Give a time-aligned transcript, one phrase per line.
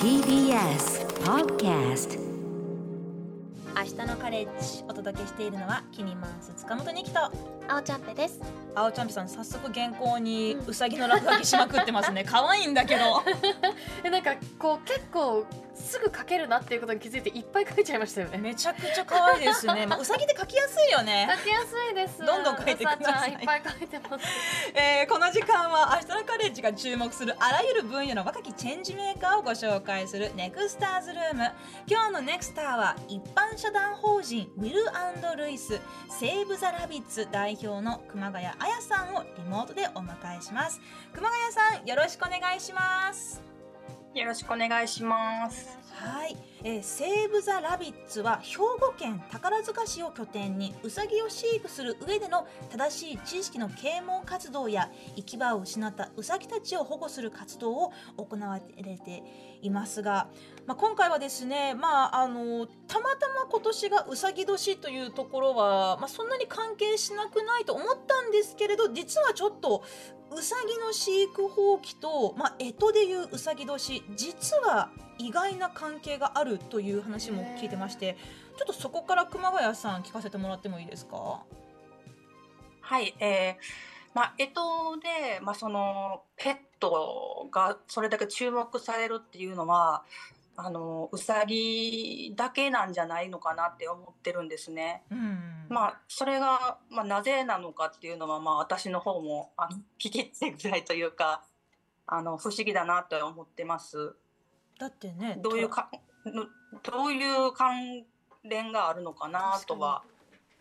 [0.00, 2.18] TBS Podcast
[3.76, 7.20] 明日のカレッジお届けしているのはキニマンス塚本にきと。
[7.70, 8.40] 青ちゃんぺです。
[8.74, 13.22] 青ちゃんぴさん早速原稿にうさぎの落書きしまくってますね 可愛いんだけど
[14.04, 18.38] えなんかこう結構すぐ書けるなっていうことに気づいていっぱい書いちゃいましたよね。
[18.38, 22.24] めちゃくちゃ可愛いですね、 まあ、うさぎって書きやすいよね書きやすいです。
[22.24, 24.24] どんどん書いてくださいいっぱい書いてます。
[24.74, 31.50] えーこの時間はアシタノカレッジが注目するあらゆる分野の若きチェンジメーカーをご紹介するネクスターズルーム
[31.86, 34.84] 今日のネクスターは一般社団法人ウィル
[35.36, 40.80] ルイスセーブ・ザ・ラビッツ代表の熊谷彩さんをリモートでお迎えします
[41.12, 43.50] 熊谷さんよろしくお願いします
[44.14, 45.79] よろしくお願いします。
[46.62, 59.22] えー、セーブ・ザ・ラビッツは兵庫県宝塚市を拠点にウサギを飼育する上での正しい知識の啓蒙活動や行き場を失ったウサギたちを保護する活動を行われて
[59.62, 60.28] いますが、
[60.66, 69.82] まあ、今回はですね、まあ、あのたまたま今年がうさぎ年というところは、まあ、そんなに関係しなくないと思ったんですけれど実はちょっと
[70.32, 78.16] うさぎの飼育放棄と、まあ、干支でいううさぎ年実は意外な関係があるという話も聞いてまして
[78.56, 81.42] ちょっとそこから熊谷さん聞かせてもらってもいいですか？
[82.80, 83.54] はい、えー、
[84.14, 90.02] まあ、えっとで、まあ、そのペットがそれだけ注目されるっていうのは、
[90.62, 95.02] あのうさぎだけなんじゃないのかなって思ってるんですね。
[95.10, 101.44] うんまあ、それが、まあ、なぜなのかっていうのは、まあ、私の方もあの聞きたいぐらいというか
[102.06, 104.14] あの不思議だなと思ってます。
[104.78, 105.90] だってねどういうか
[106.26, 106.46] の
[106.82, 108.04] どういう関
[108.44, 110.02] 連があるのかなとは。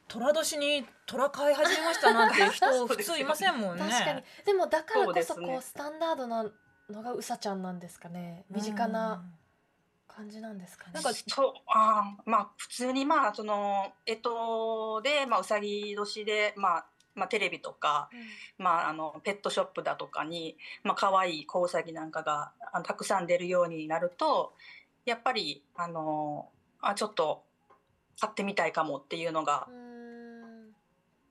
[0.07, 4.23] 虎年に虎飼い始めましたなんて人 普通いませんもんね確かに。
[4.43, 6.43] でもだからこそそうねこうスタンダードな
[6.89, 8.45] のがうさちゃんなんですかね。
[8.49, 9.23] 身近な
[10.15, 10.91] 感じなんですかね。
[10.93, 18.09] なんかそうあーまあ普通にまあそのえっとでまあうさぎ年でまあまあテレビとか
[18.57, 24.53] まああのペットショップだとかにまあ可愛い子うさぎなんかがあのたくさん出るようになると
[25.05, 26.49] やっぱりあの
[26.81, 27.43] あちょっと
[28.19, 29.67] 買ってみたいかもっていうのが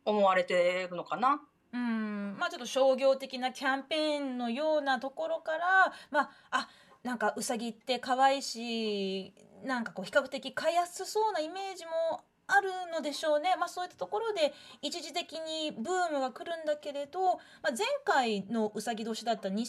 [0.05, 1.41] 思われてるのかな。
[1.73, 6.69] うんまあちょっと商業的なキャンペーンのようなところからまああ
[7.03, 9.33] なんかうさぎって可愛いし
[9.65, 19.69] なんかこう比較的飼いやすそうなイメージもあるのでしょうね、まあ、そういったところで一時的にブームが来るんだけれど、まあ、前回のうさぎ年だった2011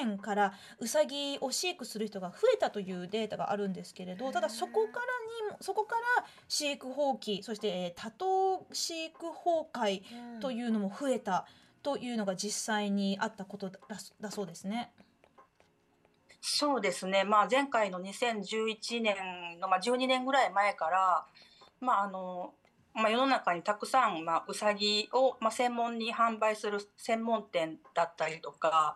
[0.00, 5.06] 年からうさぎを飼育する人が増えたというデータがあるんですけれどただそこから
[5.48, 10.02] にもそこから飼育放棄そしてえー多頭飼育崩壊
[10.40, 11.46] というのも増えた
[11.82, 13.78] というのが実際にあったことだ
[14.20, 14.90] だそうですね。
[16.46, 19.16] そうですね、まあ、前回の2011年
[19.62, 21.24] の、まあ、12年ぐらい前から、
[21.80, 22.52] まああの
[22.92, 28.94] まあ、世の中にたくさん、まあ、うさぎを、まあ、専門に販売する専門店だったりとか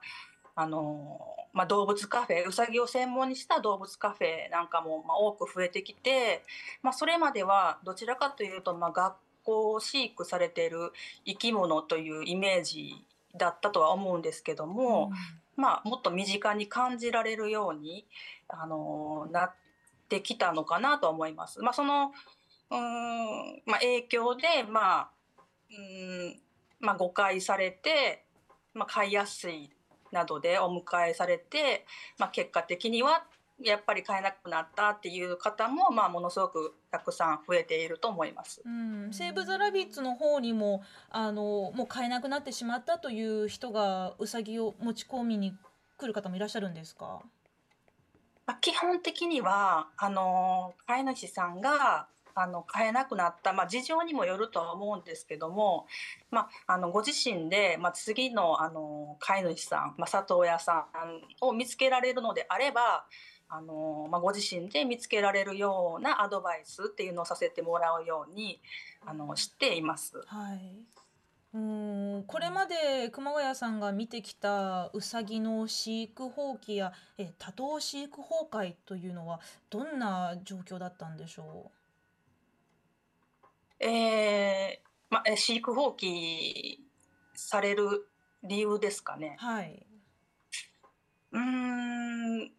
[0.57, 1.19] あの、
[1.55, 6.43] まあ、動物カフェうさぎを専門にした動物カフェなんかも、まあ、多く増えてきて、
[6.83, 10.93] まあ、それまではどちらかというと、まあ、学校飼育されている
[11.25, 13.07] 生き物というイメージ
[13.38, 15.10] だったとは思うんですけども。
[15.56, 18.06] まあ、もっと身近に感じられるように、
[18.47, 19.54] あのなっ
[20.09, 21.60] てきたのかなと思います。
[21.60, 22.12] まあ、その
[22.71, 25.10] うーん、まあ、影響で、まあ
[25.69, 26.41] うーん
[26.78, 28.25] まあ、誤解されて、
[28.72, 29.70] まあ、買いやすい
[30.12, 31.84] などでお迎えされて、
[32.19, 33.25] まあ、結果的には
[33.62, 38.62] やっぱり買えなくなったっていう方も、まあ、ものすごくたくさん増えていると思います。
[38.64, 45.55] うん、セーブ・ザ・ラビッツの方にもあのもう買えなくなってしまったという人がうさぎを持ち込みに
[45.96, 47.20] 来る方もいらっしゃるんですか？
[48.46, 55.87] まあ、基本的にはあの飼い主さんがあの飼えなくなった、まあ、事情にもよるとは思うんですけども、
[56.31, 60.87] まあ、あのご自身で、まあ、次のあの飼い主さん、まあ、里親さ
[61.43, 63.05] んを見つけられるのであれば
[63.49, 68.61] あの、まあ、ご自身で見つけられるようなアドバイスっていうのをさせてもらうように
[69.05, 70.23] あのしています。
[70.27, 70.99] はい
[71.55, 79.41] うんこれまで熊谷さんが見てきたウサギの飼育放棄やえ多頭飼育崩壊というのは
[79.71, 81.71] どんな状況だったんでしょ
[83.81, 86.77] えーま、え飼育放棄
[87.35, 88.09] される
[88.43, 89.39] 理由ですかね。
[89.41, 89.87] うはい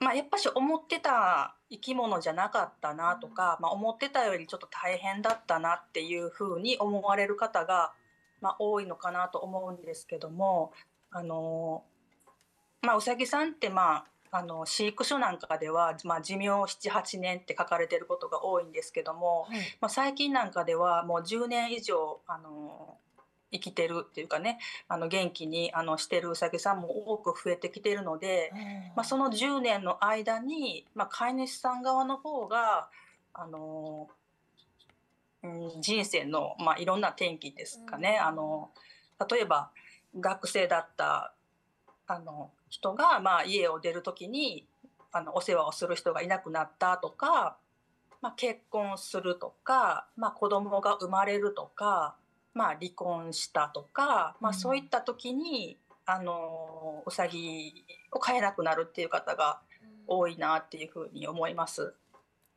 [0.10, 7.94] まあ、やっぱし思ってた生き物じゃなかったなとか、まあ、思ってたよりちょっと大変だったなっていうふうに思われる方が、
[8.42, 10.74] まあ、多いのかなと思うんですけども、
[11.12, 11.84] あの
[12.82, 19.60] まあ、うさぎさんって、まあ、あの飼育書なんかでは、まあ、寿命78年って書かれてることが多いんですけども、はい。
[19.80, 22.98] まあ、最近なんかではもう10年以上あの
[23.52, 28.52] 生きてるっていうかねあの元気にあのしてるうさぎさんも多く増えてきてるので、
[28.96, 32.90] まあ、その10年の間に、まあ、飼い主さん側の方が
[33.34, 34.08] あの、
[35.44, 38.28] うん、人生の、まあ、いろんな転機ですかね、うん。
[38.28, 38.70] あの
[39.30, 39.72] 例えば
[40.20, 41.34] 学生だった
[42.08, 44.66] あの人が、まあ、家を出る時に
[45.12, 47.58] あのお世話をする人がいなくなったとか、
[48.22, 52.16] まあ、結婚するとか、まあ、子供が生まれるとか、
[52.54, 59.62] まあ、離婚したとか、まあ、うんそういった時に、あのうさぎを飼えなくなるっていう方が
[60.08, 61.94] 多いなっていうふうに思います。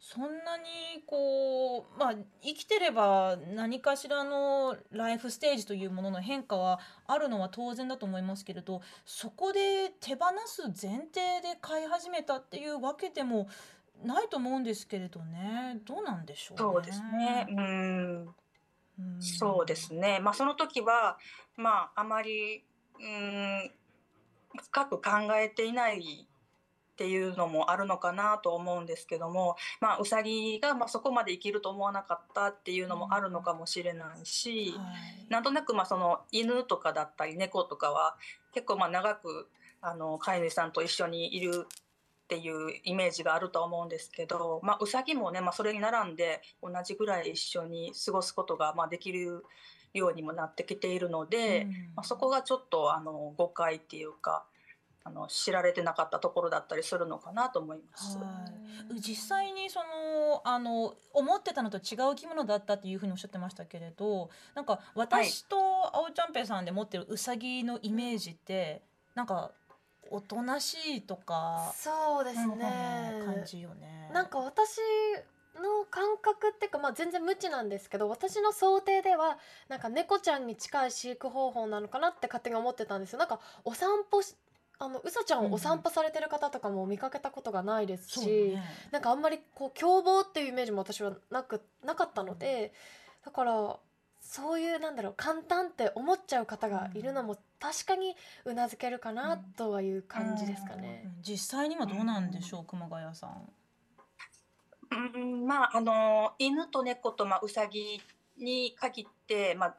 [0.01, 0.65] そんなに
[1.07, 13.47] こうまあ生きてれば何かしらのライフステージというものの変化はあるのは当然だと思いますけれどそこで手放す前提で飼い始めたっていうわけでも
[14.03, 16.73] ないと思うんですけれどねどうなんでしょうね。
[16.73, 17.47] そうですね。
[17.49, 17.61] うん、う
[18.25, 18.35] ん
[19.21, 20.21] そうですね。
[20.21, 21.19] まあその時は
[21.57, 22.65] まああまり
[23.01, 23.71] うん
[24.65, 26.27] 深く考えていない
[26.93, 38.17] っていうのもあるのかなと思うんですけども、まあウサギがまあそこまで生きると思わなかったっていうのもあるのかもしれないし、はいなんとなくまあその犬とかだったり猫とかは
[38.53, 39.49] 結構まあ長く
[39.81, 41.67] あの飼い主さんと一緒にいる
[42.25, 49.45] っていうイメージがあるとは思うんですけど、まあ、ウサギもね、まあ、それに並んで同じぐらい一緒に過ごすことがまあできる
[49.93, 54.45] ようにもなってきているので、うんまあ、そこがちょっとあの誤解っていうか
[55.05, 58.19] あの知られてなかったところだったりするのかなと思います。
[58.19, 65.57] はい実際にそのあの思ってたのと違う生き物だったっていうふうにおっしゃってましたけれどなんか私と
[65.97, 68.83] 青ちゃんぺいさんで持ってるウサギのイメージって
[69.15, 69.51] なんか
[70.13, 74.11] おとなしいとかそうですうんねうん感じよね。
[74.13, 74.79] なんか私
[75.55, 79.39] の感覚っていうか、まあ、全然無知なんですけど私の想定では
[79.69, 83.19] なんか猫ちゃんに近い飼育方法なのかなって勝手に思ってたんですよ。
[83.19, 84.35] なんかお散歩し
[84.79, 88.63] あのうさちゃんをお散歩されてる方とかも見かけたことがないですそうし、ね。
[88.91, 92.73] なんかあんまりこう凶暴っていうイメージも私はなくなかったので
[93.25, 93.77] だから
[94.21, 101.03] そういうなんだろう簡単って思っちゃう方がいるのも確かにうなずけるかなとはいう感じですかね。
[101.05, 103.49] うん実際にはどうなんでしょう熊谷さん。
[105.15, 108.03] うんまああの犬と猫とまあウサギ
[108.37, 109.77] に限って、まあ、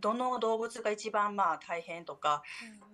[0.00, 2.44] どの動物が一番まあ大変とか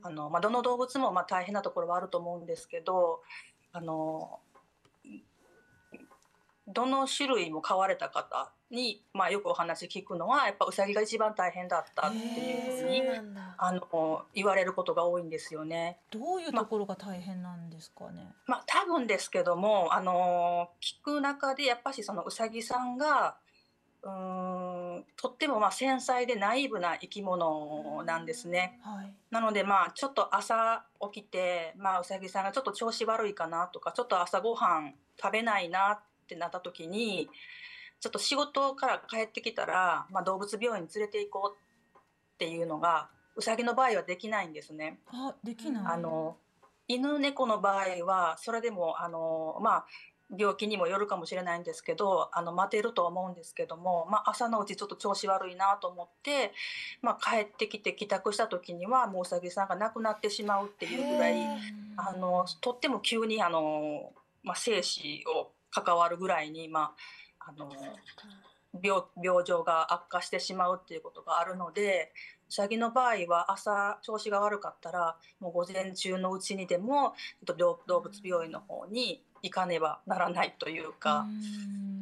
[0.03, 3.21] あの、まあ、どの動物もまあ大変なところはあると思うんですけど
[3.73, 4.41] あの
[6.69, 13.03] どの種類も飼われた方に、まあ、よくお話聞くのはやっぱウサギが一番大変だったっていうふうに、
[13.57, 15.99] あの言われることが多いんですよね。
[16.11, 18.33] どういうところが大変なんですかね？
[18.47, 23.37] まあ、多分ですけども、あの聞く中でやっぱしそのうさぎさんが
[24.03, 28.81] うーんとってもまあ繊細でナイーブな生き物なんですね。
[28.82, 29.13] はい。
[29.31, 37.29] なのでまあちょっと朝起きて、まあ、うさぎさんがちょっと調子悪いかなとかちょっと朝ごはん食べないなってなった時に
[38.01, 44.99] ちょっと仕事から帰ってきたら、まあ、動物病院に連れて行こうっていうのがうさぎの場合はできないんですね。
[45.09, 45.85] あできない。
[45.87, 46.37] あの
[46.89, 49.87] 犬猫の場合はそれでもあの、まあ、
[50.37, 56.53] 病気にもよるかもしれないんですけどあの待てると思うんですけども、まあ、朝のうちちょっと調子悪いなと思って、
[57.03, 61.35] まあ、帰ってきて帰宅した時にはもううさぎさんが亡くなってしまうっていうぐらい
[61.97, 65.51] あのとっても急にあの、まあ、生死を
[65.83, 66.95] 関わるぐらいに、ま
[67.39, 67.71] あ、あの
[68.83, 72.13] 病病状が悪化してしまうっていうことがあるので
[72.49, 77.15] うさぎの場合は朝調子が悪かったらもう午前中のうちにでも
[77.47, 81.27] ちょっと動動物病院の方に行かねばならないというか、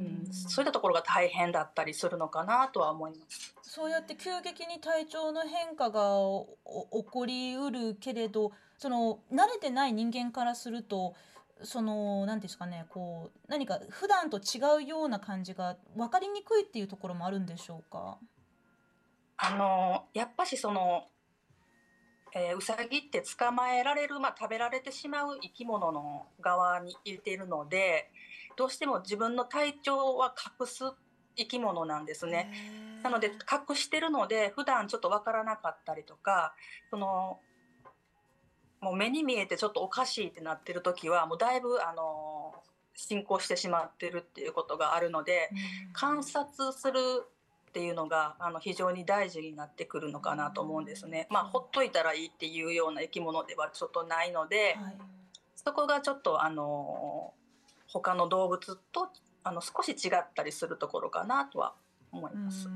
[0.00, 3.54] うん、そういったところが大変だったりするのかなとは思います。
[3.62, 6.16] そうやって急激に体調の変化が
[6.92, 11.14] 起こりうるけれどその慣れてない人間からすると
[11.62, 18.18] その何ですかねこう何か普段と違うような感じが分かりにくいっていうところもあるんでしょうか？
[19.36, 21.06] あのやっぱしその、
[22.34, 28.10] えー、ウサギって捕まえられる、まあ、食べられてしまう生き物の側にいているので
[28.56, 30.84] どうしても自分の体調は隠す
[31.36, 32.52] 生き物なんですね。
[33.02, 33.32] なので
[33.68, 36.54] 隠してるので普段ちょっと分からなかったりとか
[36.90, 37.38] その
[38.84, 42.54] もう目に見えてちょっとおかしいってなってる時はもうだいぶあの
[42.94, 45.50] 進行してしまってるっていうことがあるので、
[45.94, 46.98] 観察する
[47.68, 51.26] っていうのがあの非常に大事になってくるのかなと思うんですね。
[51.30, 54.96] まあほっといたらいいっていうような生き物ではちょっとないので、はい、
[55.56, 57.32] そこがちょっとあの
[57.88, 59.08] 他の動物と
[59.42, 61.74] あの少し違ったりするところかなとは
[62.12, 62.68] 思います。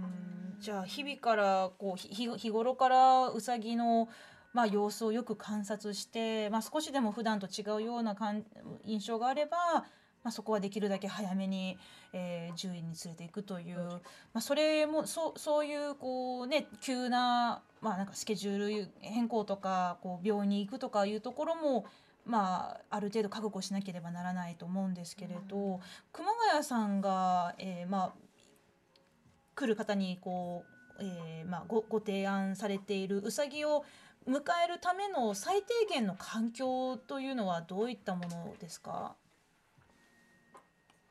[0.58, 4.08] じゃあ日々からこう日日頃からうさぎの
[4.52, 8.16] まあ、様子をよく観察して、まあ、少しでも普段と違うような
[8.84, 9.56] 印象があれば、
[10.24, 11.78] まあ、そこはできるだけ早めに、
[12.12, 14.00] えー、獣医に連れていくという、ま
[14.34, 21.86] あ、それもそそういうこう、ね、急な,、まあ、なんかスケジュール変更とかこう病院に行くとかいうところも、
[22.26, 25.80] まあ、ある程度覚悟しなければならないと思うんですけれど、うん、
[26.12, 28.12] 熊谷さんが、えーまあ、
[29.54, 30.64] 来る方にこ
[30.98, 33.84] う、えーまあ、ごご提案されているうさぎを
[34.28, 39.16] 迎えるための最低限の環境というのはどういったものですか？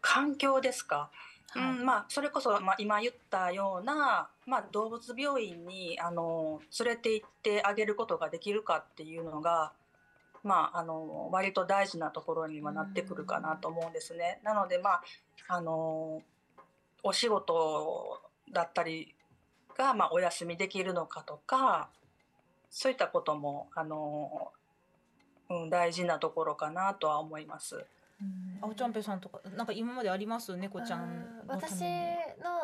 [0.02, 1.10] 環境ですか、
[1.50, 9.74] はい、うんまあ、それこそ、まあ、今言ったような、まあ、動物病院にあの連れて行ってあげることができるかっていうのが、
[10.44, 14.40] まあ、あの割と大事なところにはなってくるかなと思うんですね。
[14.44, 15.02] なので、まあ、
[15.50, 16.22] あの
[17.04, 18.22] お仕事
[18.54, 19.16] だったり
[19.78, 21.90] が、まあ、お休みできるのかとか
[22.70, 24.52] そういったこともあの、
[25.50, 27.86] うん、大事なところかなとは思います。
[28.62, 30.58] あおちゃんぺさんとかなんか今まであります？
[30.58, 31.88] 猫ちゃん私の、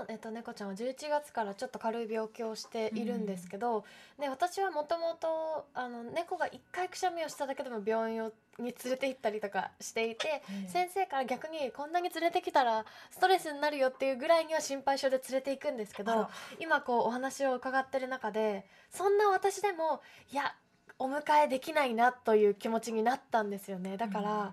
[0.09, 3.85] えっと、猫ちゃんは11月からちょっと軽い病気をしているんですけど、
[4.17, 5.67] うん、で私はもともと
[6.15, 16.27] 猫が1回くしゃみをしただけでも病院をに連れて行ったりとかしていて、うん、先生から逆にこんなに連れてきたらストレスになるよっていうぐらいには心配性で連れていくんですけど
[16.59, 20.55] 今こうお話を伺ってる中でそんな私でもいや
[20.99, 23.97] お迎えできないなという気持ちになったんですよね。
[23.97, 24.51] だから、うん、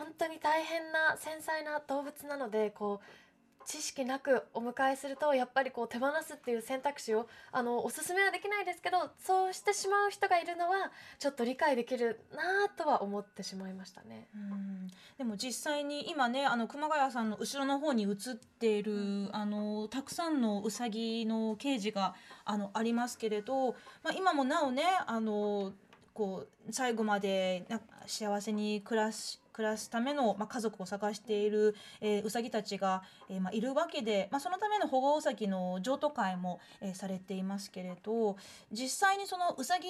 [0.00, 14.28] 本当に大変な繊細な動物なのでこう知識なくお迎えするとやっぱりこう手放すっていう選択肢をあのおすすめはできないですけどそうしてしまう人がいるのはちょっと理解できるなとは思ってしまいましたね。
[14.34, 18.16] うんでも実際に今ねあの熊谷さんの後ろの方に映っ
[18.58, 22.14] ている、うん、あのたくさんのうさぎのケージが
[22.46, 25.74] あのありますけれど、まあ、今もなおねあの
[26.14, 27.66] こう最後まで
[28.06, 38.36] 幸せに暮らし暮らすための、まあ、家族を探している、えー、うさぎたちが、えーまあ、いるわけで、まあ、そのための保護うさぎの譲渡会も、えー、されていますけれど
[38.72, 39.88] 実際にそのうさぎ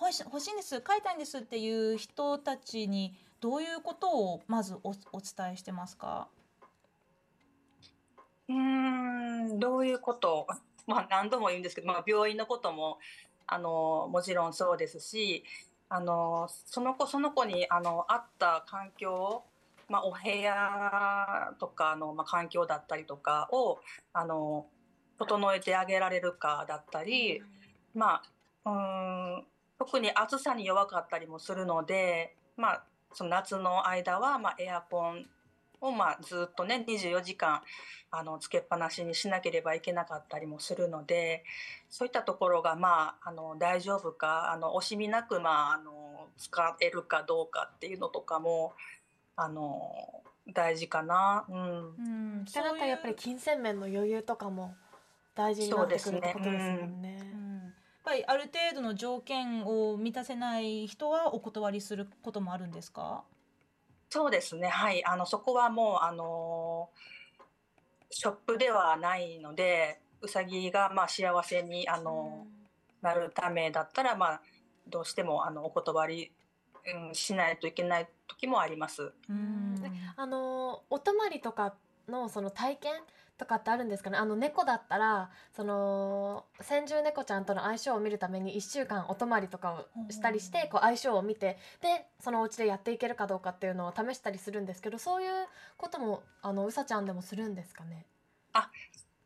[0.00, 6.28] 欲し欲しいんです飼いたいんですっていう人たちにどういうことをまずおお伝えしてますか？
[8.48, 10.46] うんどういうこと？
[10.86, 12.98] まあ何度も言うんですけど、まあ、病院のことも
[13.46, 15.44] あのもちろんそうですし
[15.90, 19.42] あのその子その子にあの合った環境、
[19.88, 23.78] まあ、お部屋とかの、まあ、環境だったりとかを
[24.12, 24.66] あの
[25.18, 27.42] 整えてあげられるかだったり、
[27.94, 28.22] ま
[28.64, 29.44] あ、うん
[29.78, 35.26] 特に暑さに弱かったりもするので、まあ、その夏の間は、ま、エアコン
[35.80, 37.62] を、まあ、ずっとね24時間
[38.10, 41.44] あのつけっぱなしにしなければいけなかったりもするので
[41.90, 48.72] そういったところが、まあ、あの大丈夫かあの惜しみなく、まあ、あの使えるかどうかっていうのとかも
[49.36, 51.44] あの大事かな。
[51.48, 54.74] うん、うん、それだやっぱり金銭面の余裕とかも
[55.34, 57.18] 大事になってくるってことですもんね。
[57.18, 63.22] やっぱりある程度の条件を満たせない人はお断りすることもあるんですか？
[64.10, 64.68] そうですね。
[64.68, 65.04] はい。
[65.04, 66.88] あのそこはもうあの
[68.10, 72.46] ショップではないのでうさぎがまあ幸せにあの、
[73.02, 74.40] なるためだったらまあ
[74.88, 76.32] どうしてもあのお断り、
[77.08, 79.12] うん、しないといけない時もあります。
[79.28, 79.76] うん。
[80.16, 81.74] あのお泊まりとか
[82.08, 82.92] のその体験
[83.36, 84.18] とかってあるんですかね？
[84.18, 95.30] あの猫だったらその先住猫ちゃんとの相性を見るために1週間お泊まりとかをしたりしてこう相性を見てでそのお家でやっていけるかどうかっていうのを試したりするんですけどそういう
[95.76, 98.06] こともあのうさちゃんでもするんですかね？
[98.54, 98.70] あ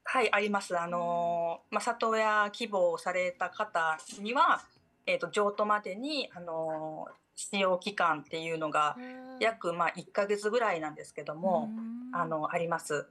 [0.05, 0.79] はいあります。
[0.79, 4.63] あの、まあ、里親希望された方には、
[5.07, 8.97] えーと、譲渡までにあの使用期間っていうのが
[9.41, 11.71] 約まあ1ヶ月ぐらいなんですけども
[12.13, 13.07] あのあります。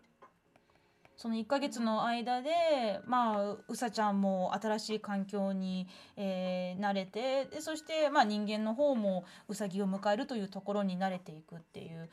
[1.18, 5.88] その1ヶ月の間でまあうさちゃんも新しい環境に、
[6.18, 12.10] えー慣れてでそしてまあ人間の方もうさぎを迎えるというところに慣れていくっていう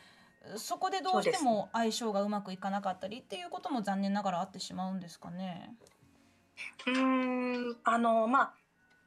[0.57, 5.75] そこでどうしても相性がうまくいかなかったりっていうことも残念ながらあってしまうんですかね。
[6.87, 8.55] うーんあのまあ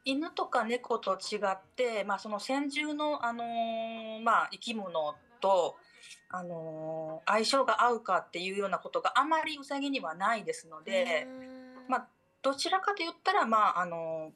[0.04, 5.76] 犬とか猫と違って、まあ、その先住の、あのーまあ、生き物と、
[6.30, 11.26] あのー相性が合うかっていうようなことがあまりウサギにはないですので、
[11.88, 12.08] まあ、
[12.42, 14.32] どちらかと言ったら、まああの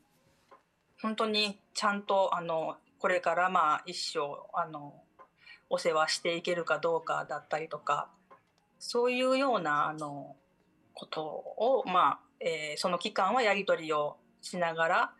[1.03, 4.21] 本当にちゃんと、あのこれから、まあ、一生、
[4.55, 4.95] あの
[5.69, 8.09] お世話していけるかどうかだったりとか
[8.79, 10.37] そういうような、あの
[10.95, 15.13] ことを、まあえーその期間はやり取りをしながら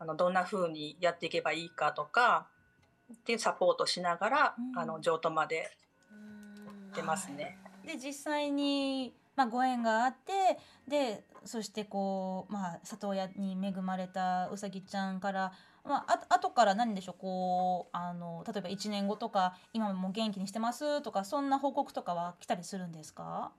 [0.00, 2.48] あのどんな風にやっていけばいいかとか
[3.12, 5.76] っていうサポートしながら、うんあの譲渡まで
[6.94, 7.58] 出ますね。
[7.84, 15.52] で実際に、まあ、ご縁があってでそしてこう、まあ、里親に恵まれたうさぎちゃんから、
[15.84, 23.52] まあ、あ後から何でしょうこうあの例えば1年後とか今も元気にしてますとかそんな報告とかは来たりするんですか？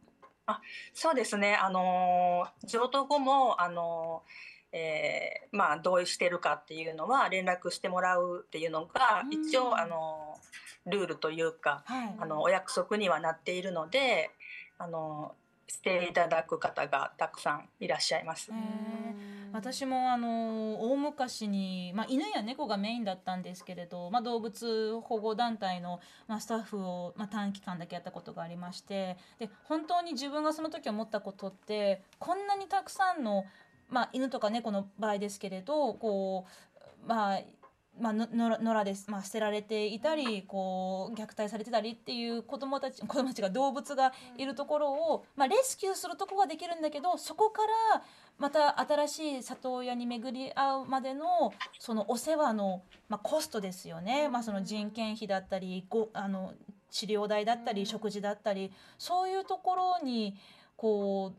[0.93, 1.55] そうですね。
[1.55, 9.33] あのー譲渡後もあのーえーまあ同意してるかっていうのは連絡してもらうっていうのがうん。
[9.33, 14.31] 一応あのールールというかはいあのお約束にはなっているので
[14.77, 18.51] あのーしていただく方がたくさんいらっしゃいます。
[18.51, 18.55] へ。
[19.53, 33.45] 私もあの大昔に、まあ、犬や猫がメインだったんですけれど、まあ、動物保護団体の、まあ、スタッフを、まあ、短期間だけやったことがありましてで本当に自分がその時思ったことってこんなにたくさんの、
[33.91, 37.41] まあ、犬とか猫の場合ですけれどこうまあ
[37.99, 47.61] まあ、野良です、まあ、捨てられていたりこう虐待されてたりっていう子供たち 子供たちが動物がいるところを、まあ、レスキューするとこはできるんだけどそこか
[47.93, 48.01] ら
[48.37, 56.53] また新しい里親に巡り合うまでのそのお世話の、まあ、コストですよね、まあ、その人件費だったりごあの
[56.89, 60.37] 治療代だったり食事だったりそういうところに
[60.77, 61.33] こ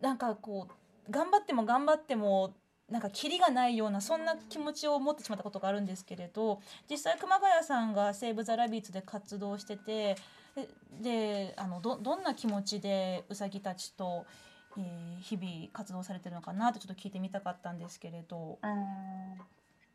[0.00, 2.54] うなんかこう頑張っても頑張っても
[2.90, 10.16] なんかキリがないようなそんな気持ちを持ってしまったことがあるんですけれど実際熊谷さんがセーブ・ザ・ラビッツで活動してて
[11.00, 14.26] であのどどんな気持ちでうさぎたちと、
[14.76, 18.58] えー日々活動されてるのかなってちょっと聞いてみたかったんですけれど。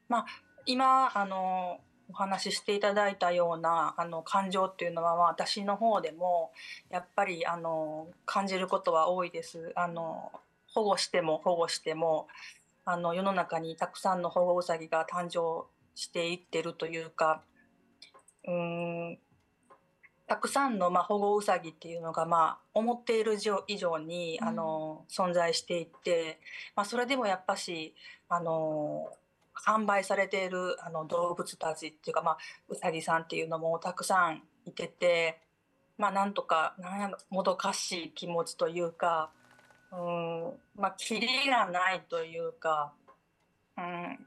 [0.07, 0.25] まあ
[0.65, 6.51] 今あのお話ししていただいたようなあの感情っていうのは、まあ、私の方でも
[6.89, 9.71] やっぱりあの感じることは多いです。
[9.75, 10.31] あの
[10.73, 12.27] 保護しても保護しても
[12.85, 17.43] あの世の中にたくさんの保護ウサギが誕生していってるというか
[18.45, 19.19] うーん
[20.29, 24.47] たくさんの、まあ、保護ウサギっていうのが、まあ、思っている以上に、うん。
[24.47, 26.39] あの存在していって、
[26.75, 27.95] まあ、それでもやっぱし
[28.29, 29.09] あの
[29.55, 32.37] 販売されているあの動物たちっていうか、まあ、
[32.69, 35.41] うさぎさんっていうのもたくさんいてて、
[35.97, 39.31] まあ、なんとかなんやろもどかしい気持ちというか
[39.91, 40.53] うん。
[40.75, 42.93] まあキリがないというか、
[43.77, 44.19] うん、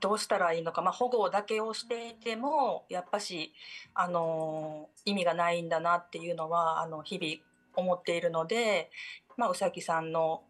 [0.00, 3.52] どうしたらいいのか、まあ、保護だけをしていてもやっぱし、
[3.94, 7.42] あの意味がないんだなっていうのはあの日々
[7.76, 8.90] 思っているので、
[9.36, 10.42] まあ、うさぎさんの、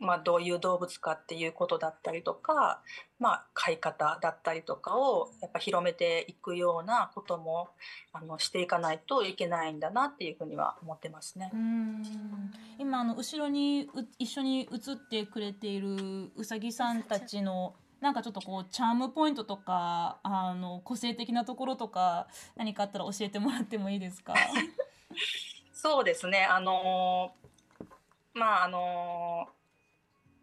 [0.00, 2.80] まあ、どういう動物かっていうことだったりとか、
[3.18, 7.68] まあ、飼い方だったりとかをやっぱ広めていくようなことも
[8.14, 11.56] あのしていかないといけないんだなっていうふうには思ってますねう。
[11.56, 12.02] ん
[12.78, 24.32] 今あの後ろにう一緒に映ってくれているうさぎさんたちのなんかちょっとこうチャームポイントとかあの個性的なところとか何かあったら教えてもらってもいいですか？
[25.74, 26.44] そうですね。
[26.44, 27.40] あのー
[28.32, 29.48] まああの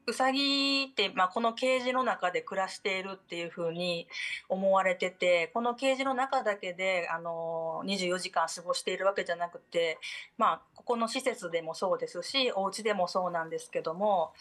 [0.07, 4.07] ーうさぎって、まあ、このケージの中で暮らしているっていうふうに
[4.47, 9.99] 思われててこのケージの中だけで、あのー24時間過ごしているわけじゃなくて、
[10.37, 14.33] まあ、ここの施設でもそうですしお家でもそうなんですけども、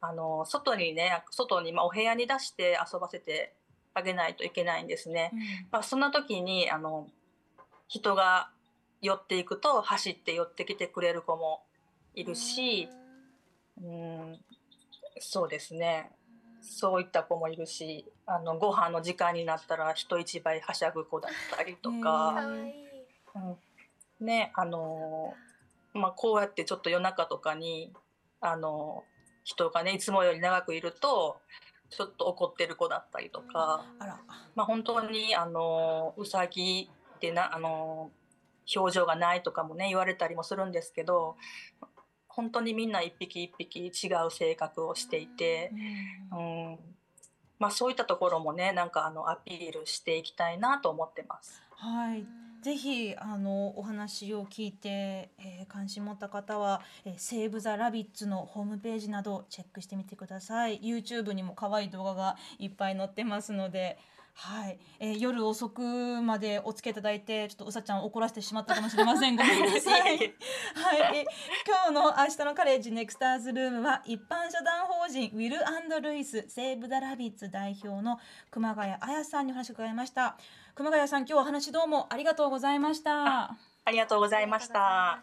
[0.00, 3.54] あのー外にね外に、まあ、お部屋に出して遊ばせて
[3.94, 5.32] あげないといけないんですね。
[5.70, 7.08] まあ、そんな時にあの
[7.88, 8.50] 人が
[9.00, 11.62] 寄っていくと走って寄ってきてくれる子も
[12.14, 12.88] いるし、
[13.82, 14.40] うん、
[15.18, 16.10] そうですね。
[16.64, 22.42] そういった子もいるしあのご飯の時間になったら人一倍はしゃぐ子だったりとへか、
[24.18, 25.34] ねあの
[25.92, 27.92] まあ、こうやってちょっと夜中とかに
[28.40, 29.04] あの
[29.44, 31.36] 人がねいつもより長くいると
[31.90, 33.84] ちょっと怒ってる子だったりとか。
[34.54, 38.10] まあ、本当にあのうさぎってなあの
[38.74, 41.36] 表情がないとかもね言われたりもするんですけど
[42.34, 45.72] 本当にみんな一匹一匹違う性格をしていて、
[46.32, 46.78] うん。
[47.58, 51.62] まあ、そういったところもねなんかあのアピールしていきたいなと思ってます。
[51.76, 52.26] はい。
[52.62, 54.88] ぜひあのお話を聞いて、
[55.38, 60.80] えー関心持った方は、えーセーブ・ザ・ラビッツのホームページなどチェックしてみてください。
[60.80, 63.98] YouTube にも可愛い動画がいっぱい載ってますので
[64.36, 69.36] はい、えー夜遅くまでお付き合いいただいてちょっとうさちゃんを怒らせてしまったかもしれません。
[69.36, 70.02] ごめんなさい。
[70.12, 71.24] はい、え
[71.66, 78.18] 今日の明日のカレッジネクスターズルームは一般社団法人ウィルルイスセーブ・ザ・ラビッツ代表の
[78.50, 80.36] 熊谷彩さんにお話を伺いました。
[80.74, 83.56] 熊谷さん今日はお話どうもありがとうございました。
[83.84, 85.22] ありがとうございました。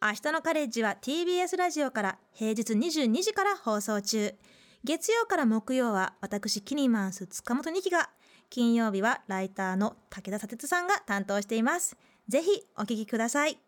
[0.00, 4.34] 明日のカレッジは TBS ラジオから平日22時から放送中
[4.84, 8.10] 月曜から木曜は私キニマンス塚本二希が
[8.50, 11.96] 金曜日はライターの武田砂鉄さんが担当しています。
[12.28, 13.63] ぜひお聴きください。